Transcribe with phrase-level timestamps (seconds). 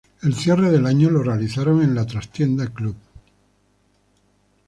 [0.23, 2.95] El cierre del año lo realizaron en La Trastienda Club.